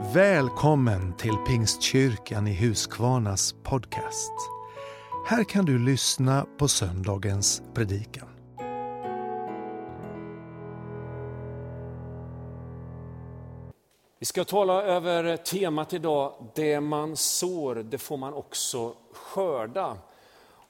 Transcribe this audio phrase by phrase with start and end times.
[0.00, 4.32] Välkommen till Pingstkyrkan i Huskvarnas podcast.
[5.26, 8.28] Här kan du lyssna på söndagens predikan.
[14.18, 19.96] Vi ska tala över temat idag, det man sår, det får man också skörda.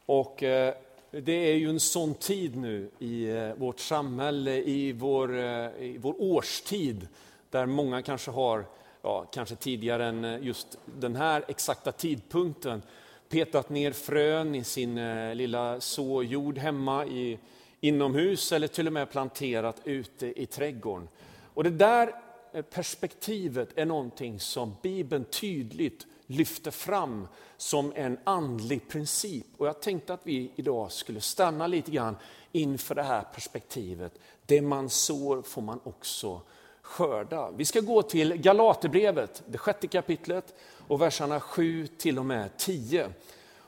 [0.06, 0.74] Och eh,
[1.10, 5.98] det är ju en sån tid nu i eh, vårt samhälle, i vår, eh, i
[6.01, 7.09] vår årstid,
[7.51, 8.65] där många kanske har,
[9.09, 12.83] ja, kanske tidigare än eh, just den här exakta tidpunkten,
[13.29, 17.39] petat ner frön i sin eh, lilla såjord hemma i,
[17.81, 21.09] inomhus eller till och med planterat ute i trädgården.
[21.55, 22.15] Och det där
[22.53, 29.47] eh, perspektivet är någonting som Bibeln tydligt lyfter fram som en andlig princip.
[29.56, 32.17] Och jag tänkte att vi idag skulle stanna lite grann
[32.53, 34.19] inför det här perspektivet.
[34.47, 36.41] Det man sår får man också
[36.88, 37.51] skörda.
[37.51, 40.55] Vi ska gå till Galaterbrevet, det sjätte kapitlet
[40.89, 43.08] och verserna 7 till och med 10.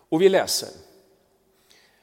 [0.08, 0.68] Och vi läser.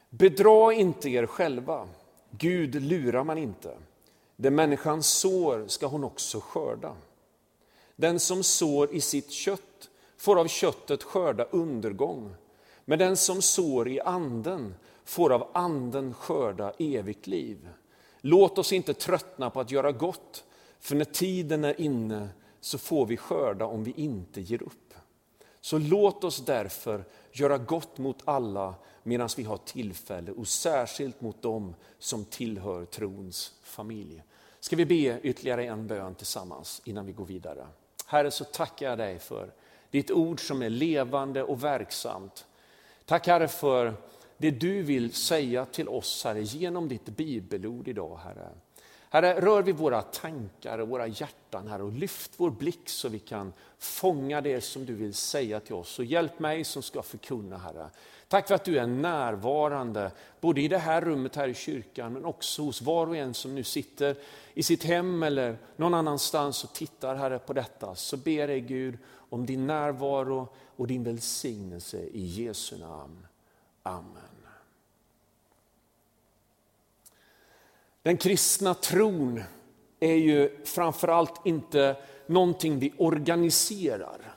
[0.09, 1.87] Bedra inte er själva,
[2.31, 3.77] Gud lurar man inte.
[4.35, 6.95] Det människan sår ska hon också skörda.
[7.95, 12.35] Den som sår i sitt kött får av köttet skörda undergång,
[12.85, 17.69] men den som sår i anden får av anden skörda evigt liv.
[18.21, 20.43] Låt oss inte tröttna på att göra gott,
[20.79, 24.93] för när tiden är inne så får vi skörda om vi inte ger upp.
[25.61, 31.41] Så låt oss därför göra gott mot alla medan vi har tillfälle och särskilt mot
[31.41, 34.23] dem som tillhör trons familj.
[34.59, 37.67] Ska vi be ytterligare en bön tillsammans innan vi går vidare?
[38.05, 39.53] Herre, så tackar jag dig för
[39.91, 42.45] ditt ord som är levande och verksamt.
[43.05, 43.93] Tack Herre för
[44.37, 48.49] det du vill säga till oss Herre genom ditt bibelord idag Herre.
[49.17, 53.19] Herre, rör vid våra tankar och våra hjärtan Herre och lyft vår blick så vi
[53.19, 55.99] kan fånga det som du vill säga till oss.
[55.99, 57.89] Och hjälp mig som ska förkunna Herre.
[58.27, 60.11] Tack för att du är närvarande,
[60.41, 63.55] både i det här rummet här i kyrkan, men också hos var och en som
[63.55, 64.15] nu sitter
[64.53, 67.95] i sitt hem eller någon annanstans och tittar Herre på detta.
[67.95, 68.97] Så ber dig Gud
[69.29, 73.27] om din närvaro och din välsignelse i Jesu namn.
[73.83, 74.36] Amen.
[78.07, 79.43] Den kristna tron
[79.99, 81.95] är ju framförallt inte
[82.27, 84.33] någonting vi organiserar.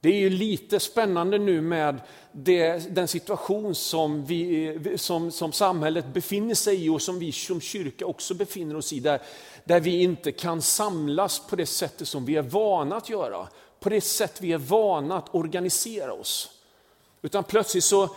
[0.00, 2.00] Det är ju lite spännande nu med
[2.32, 7.60] det, den situation som, vi, som, som samhället befinner sig i och som vi som
[7.60, 9.00] kyrka också befinner oss i.
[9.00, 9.22] Där,
[9.64, 13.48] där vi inte kan samlas på det sättet som vi är vana att göra.
[13.80, 16.50] På det sätt vi är vana att organisera oss.
[17.22, 18.08] Utan plötsligt så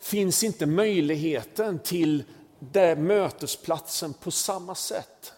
[0.00, 2.24] finns inte möjligheten till
[2.70, 5.32] där mötesplatsen på samma sätt.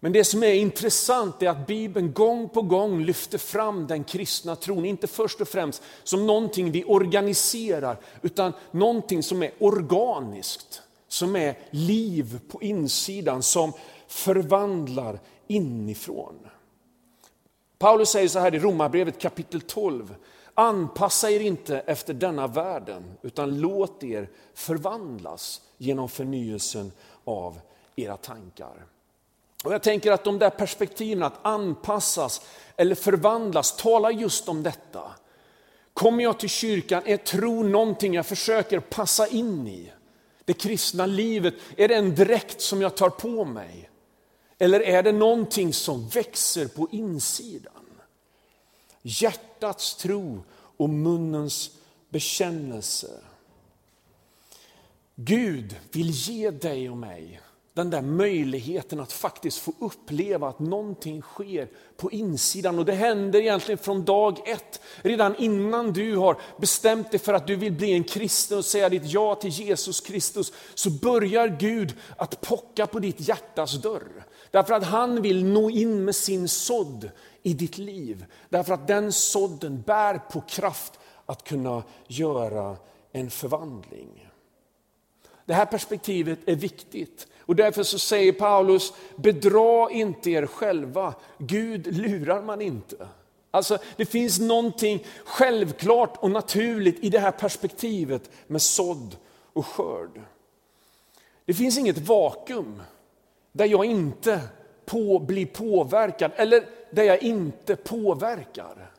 [0.00, 4.56] Men det som är intressant är att Bibeln gång på gång lyfter fram den kristna
[4.56, 11.36] tron, inte först och främst som någonting vi organiserar, utan någonting som är organiskt, som
[11.36, 13.72] är liv på insidan, som
[14.06, 16.34] förvandlar inifrån.
[17.78, 20.14] Paulus säger så här i Romarbrevet kapitel 12,
[20.58, 26.92] anpassa er inte efter denna världen, utan låt er förvandlas genom förnyelsen
[27.24, 27.60] av
[27.96, 28.86] era tankar.
[29.64, 32.42] Och jag tänker att de där perspektiven, att anpassas
[32.76, 35.12] eller förvandlas, talar just om detta.
[35.92, 39.92] Kommer jag till kyrkan, är tro någonting jag försöker passa in i?
[40.44, 43.90] Det kristna livet, är det en dräkt som jag tar på mig?
[44.58, 47.77] Eller är det någonting som växer på insidan?
[49.02, 51.70] Hjärtats tro och munnens
[52.08, 53.20] bekännelse.
[55.14, 57.40] Gud vill ge dig och mig
[57.78, 62.78] den där möjligheten att faktiskt få uppleva att någonting sker på insidan.
[62.78, 67.46] Och det händer egentligen från dag ett, redan innan du har bestämt dig för att
[67.46, 71.94] du vill bli en kristen och säga ditt ja till Jesus Kristus, så börjar Gud
[72.16, 74.24] att pocka på ditt hjärtas dörr.
[74.50, 77.10] Därför att han vill nå in med sin sådd
[77.42, 78.24] i ditt liv.
[78.48, 82.76] Därför att den sådden bär på kraft att kunna göra
[83.12, 84.28] en förvandling.
[85.48, 87.26] Det här perspektivet är viktigt.
[87.48, 93.08] Och därför så säger Paulus, bedra inte er själva, Gud lurar man inte.
[93.50, 99.16] Alltså det finns någonting självklart och naturligt i det här perspektivet med sådd
[99.52, 100.20] och skörd.
[101.44, 102.82] Det finns inget vakuum
[103.52, 104.40] där jag inte
[104.84, 108.90] på, blir påverkad eller där jag inte påverkar.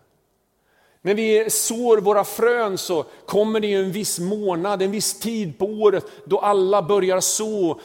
[1.01, 5.66] När vi sår våra frön så kommer det en viss månad, en viss tid på
[5.66, 7.80] året då alla börjar så.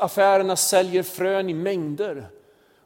[0.00, 2.28] Affärerna säljer frön i mängder.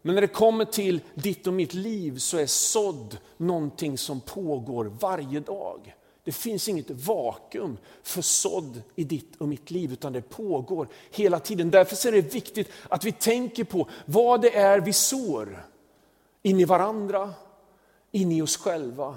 [0.02, 4.84] Men när det kommer till ditt och mitt liv så är sådd någonting som pågår
[5.00, 5.94] varje dag.
[6.24, 11.40] Det finns inget vakuum för sådd i ditt och mitt liv, utan det pågår hela
[11.40, 11.70] tiden.
[11.70, 15.66] Därför är det viktigt att vi tänker på vad det är vi sår
[16.42, 17.34] in i varandra,
[18.10, 19.16] in i oss själva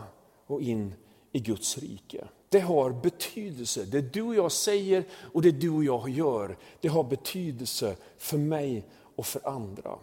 [0.54, 0.94] och in
[1.32, 2.28] i Guds rike.
[2.50, 3.86] Det har betydelse.
[3.86, 5.04] Det du och jag säger
[5.34, 10.00] och det du och jag gör, det har betydelse för mig och för andra.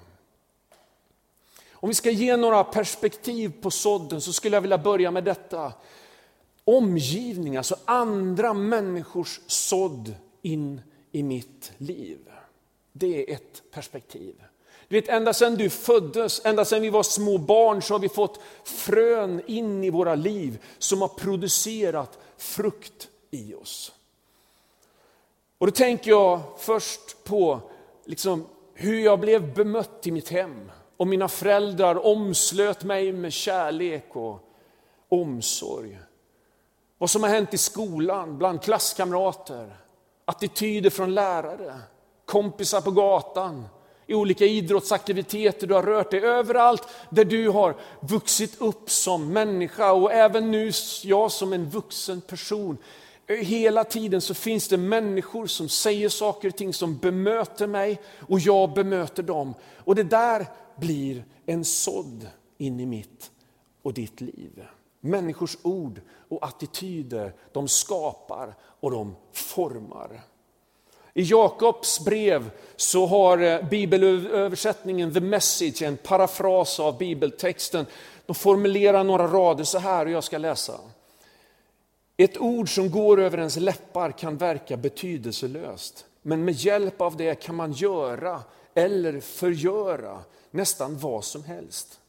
[1.81, 5.73] Om vi ska ge några perspektiv på sådden så skulle jag vilja börja med detta.
[6.65, 10.81] Omgivning, alltså andra människors sådd in
[11.13, 12.19] i mitt liv.
[12.93, 14.35] Det är ett perspektiv.
[14.89, 18.09] Du vet, ända sedan du föddes, ända sedan vi var små barn så har vi
[18.09, 23.93] fått frön in i våra liv som har producerat frukt i oss.
[25.59, 27.61] Och då tänker jag först på
[28.05, 30.71] liksom, hur jag blev bemött i mitt hem.
[30.97, 34.41] Och mina föräldrar omslöt mig med kärlek och
[35.09, 35.99] omsorg.
[36.99, 39.77] Vad som har hänt i skolan, bland klasskamrater,
[40.25, 41.81] attityder från lärare,
[42.25, 43.65] kompisar på gatan,
[44.09, 49.93] i olika idrottsaktiviteter du har rört dig, överallt där du har vuxit upp som människa
[49.93, 50.71] och även nu
[51.03, 52.79] jag som en vuxen person.
[53.27, 58.41] Hela tiden så finns det människor som säger saker och ting som bemöter mig och
[58.41, 59.55] jag bemöter dem.
[59.77, 60.47] Och det där
[60.77, 62.27] blir en sådd
[62.59, 63.31] in i mitt
[63.83, 64.67] och ditt liv.
[65.01, 70.21] Människors ord och attityder, de skapar och de formar.
[71.19, 77.87] I Jakobs brev så har eh, bibelöversättningen The Message, en parafras av bibeltexten,
[78.27, 80.81] de formulerar några rader så här och jag ska läsa.
[82.17, 87.35] Ett ord som går över ens läppar kan verka betydelselöst, men med hjälp av det
[87.35, 88.43] kan man göra
[88.75, 90.19] eller förgöra
[90.51, 92.01] nästan vad som helst.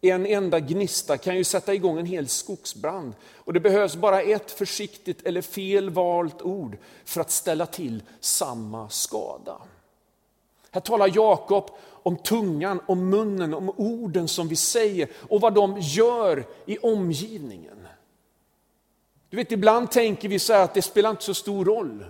[0.00, 4.50] En enda gnista kan ju sätta igång en hel skogsbrand och det behövs bara ett
[4.50, 9.56] försiktigt eller fel valt ord för att ställa till samma skada.
[10.70, 11.70] Här talar Jakob
[12.02, 17.88] om tungan, om munnen, om orden som vi säger och vad de gör i omgivningen.
[19.30, 22.04] Du vet, ibland tänker vi så att det spelar inte så stor roll.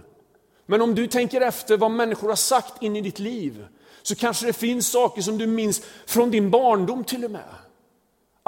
[0.67, 3.67] Men om du tänker efter vad människor har sagt in i ditt liv
[4.03, 7.49] så kanske det finns saker som du minns från din barndom till och med.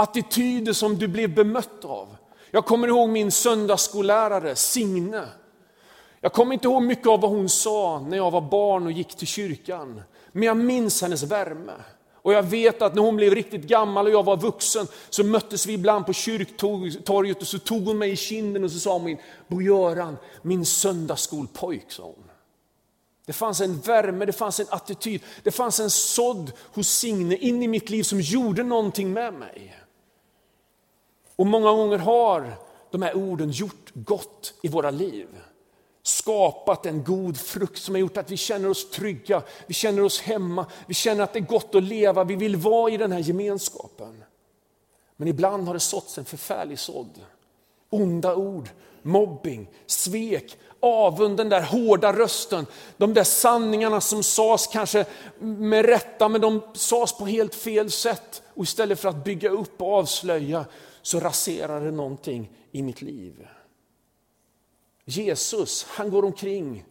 [0.00, 2.16] Attityder som du blev bemött av.
[2.50, 5.28] Jag kommer ihåg min söndagsskollärare Signe.
[6.20, 9.14] Jag kommer inte ihåg mycket av vad hon sa när jag var barn och gick
[9.14, 10.02] till kyrkan.
[10.32, 11.72] Men jag minns hennes värme.
[12.14, 15.66] Och jag vet att när hon blev riktigt gammal och jag var vuxen så möttes
[15.66, 19.16] vi ibland på kyrktorget och så tog hon mig i kinden och så sa hon,
[19.48, 22.30] Bo Göran, min söndagsskolpojk, sa hon.
[23.26, 27.62] Det fanns en värme, det fanns en attityd, det fanns en sådd hos Signe in
[27.62, 29.79] i mitt liv som gjorde någonting med mig.
[31.40, 32.56] Och många gånger har
[32.90, 35.28] de här orden gjort gott i våra liv.
[36.02, 40.20] Skapat en god frukt som har gjort att vi känner oss trygga, vi känner oss
[40.20, 43.18] hemma, vi känner att det är gott att leva, vi vill vara i den här
[43.18, 44.24] gemenskapen.
[45.16, 47.20] Men ibland har det såtts en förfärlig sådd.
[47.90, 48.68] Onda ord,
[49.02, 52.66] mobbing, svek, avund, den där hårda rösten,
[52.96, 55.04] de där sanningarna som sades kanske
[55.38, 58.42] med rätta, men de sades på helt fel sätt.
[58.54, 60.64] Och istället för att bygga upp och avslöja
[61.02, 63.46] så raserar det någonting i mitt liv.
[65.04, 66.84] Jesus, han går omkring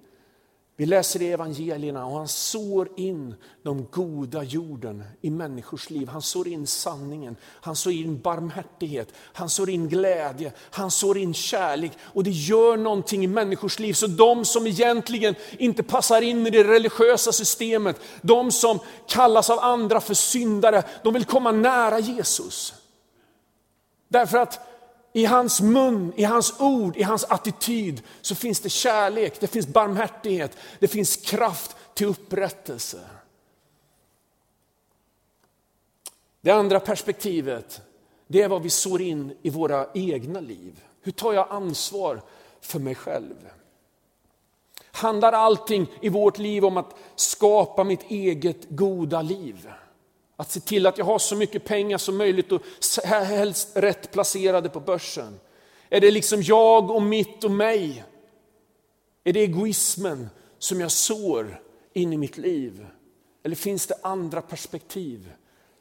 [0.80, 6.08] vi läser i evangelierna och han sår in de goda jorden i människors liv.
[6.08, 11.34] Han sår in sanningen, han sår in barmhärtighet, han sår in glädje, han sår in
[11.34, 11.92] kärlek.
[12.02, 13.94] Och det gör någonting i människors liv.
[13.94, 19.60] Så de som egentligen inte passar in i det religiösa systemet, de som kallas av
[19.60, 22.74] andra för syndare, de vill komma nära Jesus.
[24.10, 24.60] Därför att
[25.14, 29.68] i hans mun, i hans ord, i hans attityd så finns det kärlek, det finns
[29.68, 33.00] barmhärtighet, det finns kraft till upprättelse.
[36.42, 37.82] Det andra perspektivet,
[38.28, 40.84] det är vad vi sår in i våra egna liv.
[41.02, 42.22] Hur tar jag ansvar
[42.62, 43.50] för mig själv?
[44.92, 49.72] Handlar allting i vårt liv om att skapa mitt eget goda liv?
[50.40, 52.62] Att se till att jag har så mycket pengar som möjligt och
[53.06, 55.40] helst rätt placerade på börsen.
[55.90, 58.04] Är det liksom jag och mitt och mig?
[59.24, 60.30] Är det egoismen
[60.60, 61.62] som jag sår
[61.94, 62.86] in i mitt liv?
[63.44, 65.32] Eller finns det andra perspektiv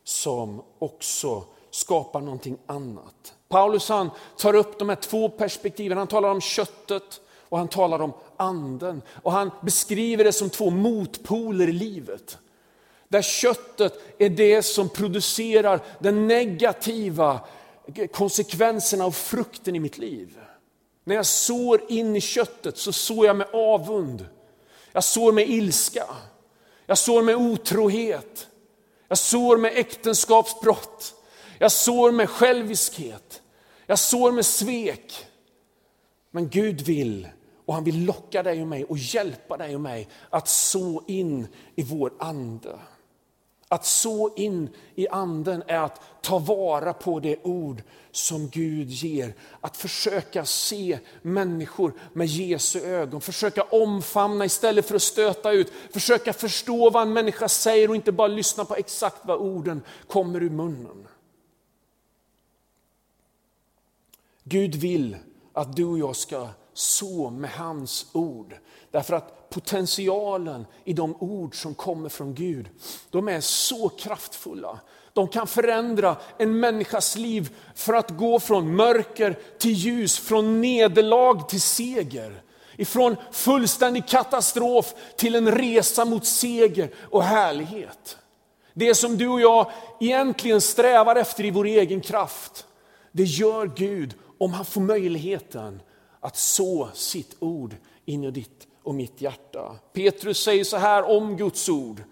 [0.05, 3.35] som också skapar någonting annat?
[3.49, 5.99] Paulus han tar upp de här två perspektiven.
[5.99, 9.03] Han talar om köttet och han talar om anden.
[9.23, 12.39] Och han beskriver det som två motpoler i livet.
[13.09, 17.41] Där köttet är det som producerar den negativa
[18.13, 20.39] konsekvenserna av frukten i mitt liv.
[21.05, 24.27] När jag sår in i köttet så sår jag med avund.
[24.93, 26.05] Jag sår med ilska.
[26.87, 28.49] Jag sår med otrohet.
[29.09, 31.15] Jag sår med äktenskapsbrott.
[31.59, 33.43] Jag sår med själviskhet.
[33.87, 35.27] Jag sår med svek.
[36.31, 37.29] Men Gud vill,
[37.65, 41.49] och han vill locka dig och mig och hjälpa dig och mig att så in
[41.77, 42.79] i vår ande.
[43.69, 49.35] Att så in i anden är att ta vara på det ord som Gud ger.
[49.61, 55.73] Att försöka se människor med Jesu ögon, försöka omfamna istället för att stöta ut.
[55.93, 60.43] Försöka förstå vad en människa säger och inte bara lyssna på exakt vad orden kommer
[60.43, 61.09] ur munnen.
[64.45, 65.17] Gud vill
[65.53, 66.49] att du och jag ska
[66.79, 68.55] så med hans ord.
[68.91, 72.69] Därför att potentialen i de ord som kommer från Gud,
[73.11, 74.81] de är så kraftfulla.
[75.13, 81.49] De kan förändra en människas liv för att gå från mörker till ljus, från nederlag
[81.49, 82.43] till seger.
[82.77, 88.19] Ifrån fullständig katastrof till en resa mot seger och härlighet.
[88.75, 89.71] Det som du och jag
[90.01, 92.67] egentligen strävar efter i vår egen kraft,
[93.13, 95.81] det gör Gud om han får möjligheten
[96.29, 99.77] att så sitt ord in i ditt och mitt hjärta.
[99.93, 102.03] Petrus säger så här om Guds ord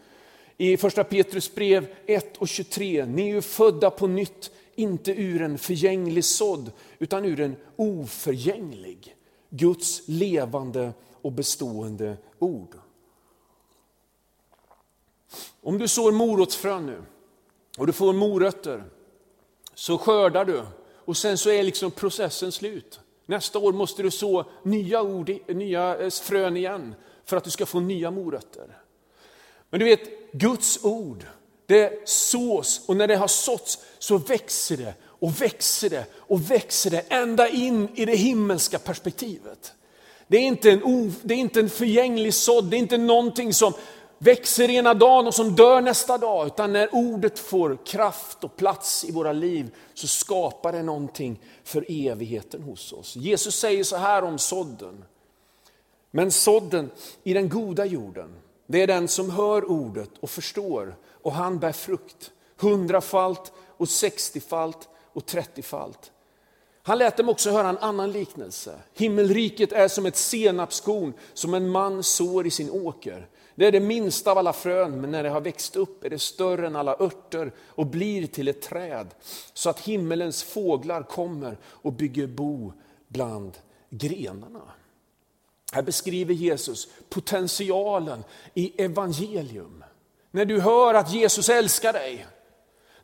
[0.57, 3.07] i första Petrus brev 1 och 23.
[3.07, 9.17] Ni är ju födda på nytt, inte ur en förgänglig sådd, utan ur en oförgänglig.
[9.51, 10.93] Guds levande
[11.23, 12.75] och bestående ord.
[15.61, 17.03] Om du sår morotsfrön nu
[17.79, 18.85] och du får morötter
[19.75, 20.63] så skördar du
[20.95, 23.01] och sen så är liksom processen slut.
[23.27, 27.67] Nästa år måste du så nya, ord, nya eh, frön igen för att du ska
[27.67, 28.79] få nya morötter.
[29.71, 31.27] Men du vet, Guds ord,
[31.67, 36.91] det sås och när det har såtts så växer det och växer det och växer
[36.91, 39.73] det ända in i det himmelska perspektivet.
[40.27, 43.73] Det är inte en, det är inte en förgänglig sådd, det är inte någonting som
[44.19, 46.47] växer ena dagen och som dör nästa dag.
[46.47, 51.85] Utan när ordet får kraft och plats i våra liv så skapar det någonting för
[51.89, 53.17] evigheten hos oss.
[53.17, 55.05] Jesus säger så här om sådden.
[56.11, 56.91] Men sådden
[57.23, 58.35] i den goda jorden,
[58.67, 62.31] det är den som hör ordet och förstår och han bär frukt.
[62.59, 66.13] Hundrafalt och sextiofalt och trettiofalt.
[66.83, 68.79] Han lät dem också höra en annan liknelse.
[68.95, 73.29] Himmelriket är som ett senapskorn som en man sår i sin åker.
[73.57, 76.19] Det är det minsta av alla frön, men när det har växt upp är det
[76.19, 79.15] större än alla örter och blir till ett träd.
[79.53, 82.73] Så att himmelens fåglar kommer och bygger bo
[83.09, 83.59] bland
[83.91, 84.63] grenarna.
[85.73, 89.85] Här beskriver Jesus potentialen i evangelium.
[90.31, 92.27] När du hör att Jesus älskar dig,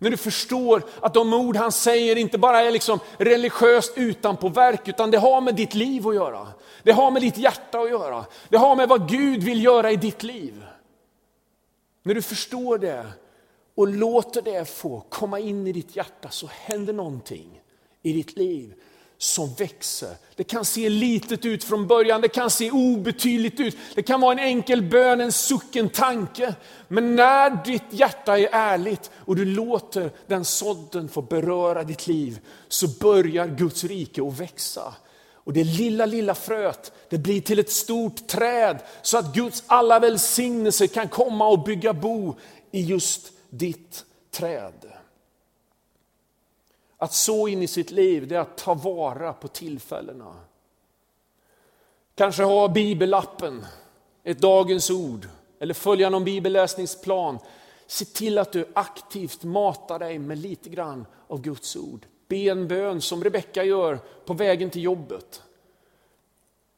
[0.03, 5.11] när du förstår att de ord han säger inte bara är liksom religiöst utanpåverk, utan
[5.11, 6.49] det har med ditt liv att göra.
[6.83, 8.25] Det har med ditt hjärta att göra.
[8.49, 10.65] Det har med vad Gud vill göra i ditt liv.
[12.03, 13.07] När du förstår det
[13.75, 17.61] och låter det få komma in i ditt hjärta så händer någonting
[18.03, 18.75] i ditt liv
[19.23, 20.17] som växer.
[20.37, 23.77] Det kan se litet ut från början, det kan se obetydligt ut.
[23.95, 26.55] Det kan vara en enkel bön, en suck, en tanke.
[26.89, 32.41] Men när ditt hjärta är ärligt och du låter den sådden få beröra ditt liv
[32.69, 34.95] så börjar Guds rike att växa.
[35.35, 39.99] Och det lilla, lilla fröet, det blir till ett stort träd så att Guds alla
[39.99, 42.37] välsignelser kan komma och bygga bo
[42.71, 44.92] i just ditt träd.
[47.03, 50.35] Att så in i sitt liv, det är att ta vara på tillfällena.
[52.15, 53.67] Kanske ha bibelappen,
[54.25, 55.29] ett dagens ord,
[55.59, 57.39] eller följa någon bibelläsningsplan.
[57.87, 62.07] Se till att du aktivt matar dig med lite grann av Guds ord.
[62.29, 65.43] Be en bön som Rebecka gör på vägen till jobbet.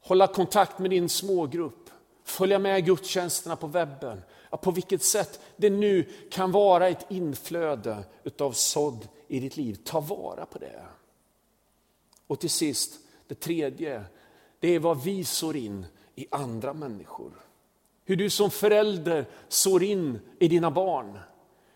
[0.01, 1.89] Hålla kontakt med din smågrupp.
[2.23, 4.21] Följa med gudstjänsterna på webben.
[4.61, 8.03] På vilket sätt det nu kan vara ett inflöde
[8.39, 9.77] av sådd i ditt liv.
[9.83, 10.83] Ta vara på det.
[12.27, 14.03] Och till sist, det tredje,
[14.59, 17.31] det är vad vi sår in i andra människor.
[18.05, 21.19] Hur du som förälder sår in i dina barn.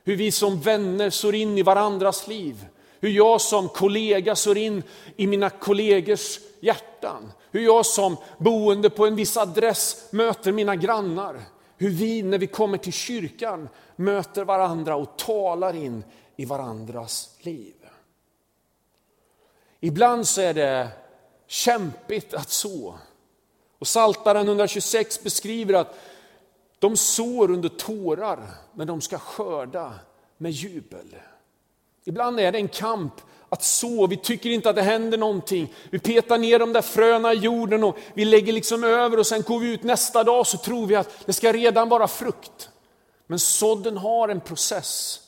[0.03, 2.65] Hur vi som vänner sår in i varandras liv.
[2.99, 4.83] Hur jag som kollega sår in
[5.15, 7.31] i mina kollegors hjärtan.
[7.51, 11.41] Hur jag som boende på en viss adress möter mina grannar.
[11.77, 16.03] Hur vi när vi kommer till kyrkan möter varandra och talar in
[16.39, 17.75] i varandras liv.
[19.79, 20.89] Ibland så är det
[21.47, 22.95] kämpigt att så.
[23.79, 25.99] Och Saltaren 126 beskriver att
[26.79, 29.93] De sår under tårar, men de ska skörda
[30.37, 31.15] med jubel.
[32.03, 33.13] Ibland är det en kamp
[33.49, 34.07] att så.
[34.07, 35.73] Vi tycker inte att det händer någonting.
[35.89, 39.41] Vi petar ner de där fröna i jorden och vi lägger liksom över och sen
[39.41, 42.69] går vi ut nästa dag så tror vi att det ska redan vara frukt.
[43.27, 45.25] Men sådden har en process.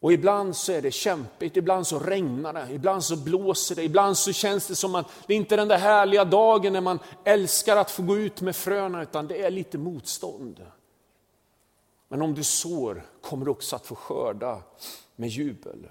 [0.00, 4.16] Och ibland så är det kämpigt, ibland så regnar det, ibland så blåser det, ibland
[4.16, 7.76] så känns det som att det inte är den där härliga dagen när man älskar
[7.76, 10.66] att få gå ut med fröna, utan det är lite motstånd.
[12.08, 14.62] Men om du sår kommer du också att få skörda
[15.16, 15.88] med jubel.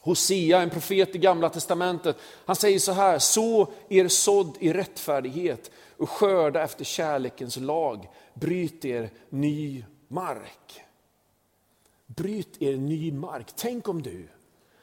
[0.00, 5.70] Hosea, en profet i gamla testamentet, han säger så här, så er sådd i rättfärdighet
[5.96, 10.84] och skörda efter kärlekens lag, bryt er ny mark.
[12.06, 13.52] Bryt er ny mark.
[13.56, 14.28] Tänk om du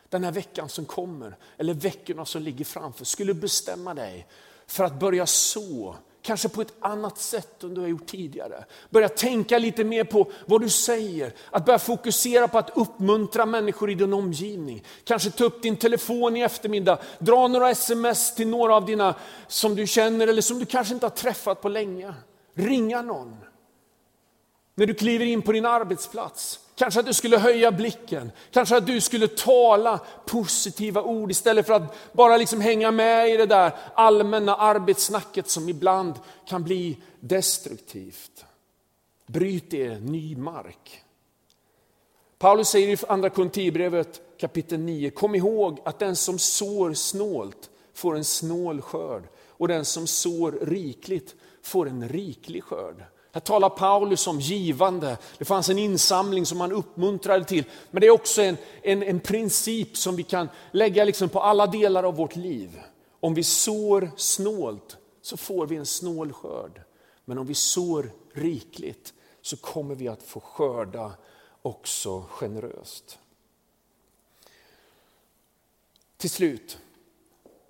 [0.10, 4.28] den här veckan som kommer, eller veckorna som ligger framför, skulle bestämma dig
[4.68, 8.66] för att börja så Kanske på ett annat sätt än du har gjort tidigare.
[8.90, 11.34] Börja tänka lite mer på vad du säger.
[11.52, 14.84] Att börja fokusera på att uppmuntra människor i din omgivning.
[15.04, 19.16] Kanske ta upp din telefon i eftermiddag, dra några sms till några av dina
[19.48, 22.14] som du känner eller som du kanske inte har träffat på länge.
[22.54, 23.38] Ringa någon.
[24.76, 26.60] När du kliver in på din arbetsplats.
[26.82, 31.74] Kanske att du skulle höja blicken, kanske att du skulle tala positiva ord istället för
[31.74, 36.14] att bara liksom hänga med i det där allmänna arbetssnacket som ibland
[36.48, 38.46] kan bli destruktivt.
[39.28, 41.04] Bryt er ny mark.
[42.38, 48.16] Paulus säger i andra Korinthierbrevet kapitel 9, kom ihåg att den som sår snålt får
[48.16, 53.04] en snål skörd och den som sår rikligt får en riklig skörd.
[53.32, 55.18] Här talar Paulus om givande.
[55.38, 57.66] Det fanns en insamling som man uppmuntrade till.
[57.92, 61.68] Men det är också en, en, en princip som vi kan lägga liksom på alla
[61.68, 62.82] delar av vårt liv.
[63.20, 66.82] Om vi sår snålt så får vi en snål skörd.
[67.26, 71.12] Men om vi sår rikligt så kommer vi att få skörda
[71.62, 73.20] också generöst.
[76.18, 76.78] Till slut,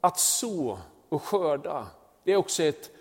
[0.02, 1.88] att så och skörda,
[2.24, 2.92] det är också ett,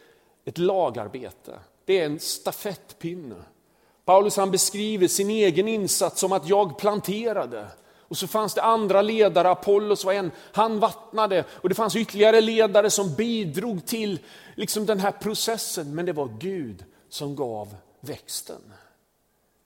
[0.44, 1.60] ett lagarbete.
[1.90, 3.36] Det är en stafettpinne.
[4.04, 7.66] Paulus han beskriver sin egen insats som att jag planterade.
[8.08, 11.44] Och så fanns det andra ledare, Apollos var en, han vattnade.
[11.50, 14.18] Och det fanns ytterligare ledare som bidrog till
[14.54, 15.94] liksom den här processen.
[15.94, 18.72] Men det var Gud som gav växten.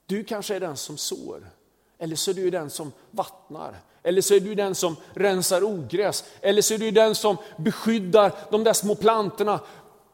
[0.06, 1.50] Du kanske är den som sår.
[1.98, 3.74] Eller så är du den som vattnar.
[4.02, 6.24] Eller så är du den som rensar ogräs.
[6.40, 9.60] Eller så är du den som beskyddar de där små plantorna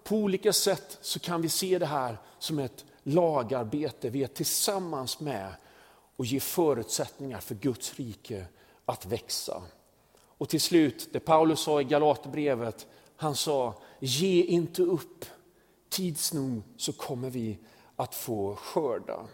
[0.04, 4.10] på olika sätt så kan vi se det här som ett lagarbete.
[4.10, 5.54] Vi är tillsammans med
[6.16, 8.46] och ger förutsättningar för Guds rike
[8.84, 9.62] att växa.
[10.40, 12.86] Och till slut, det Paulus sa i Galaterbrevet,
[13.16, 15.24] han sa, ge inte upp.
[15.88, 17.58] Tids nog så kommer vi
[17.96, 19.26] att få skörda.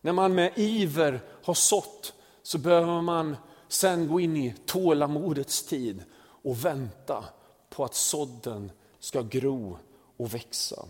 [0.00, 3.36] När man med iver har sått så behöver man
[3.68, 6.02] sen gå in i tålamodets tid
[6.42, 7.24] och vänta
[7.70, 9.78] på att sådden ska gro
[10.16, 10.86] och växa.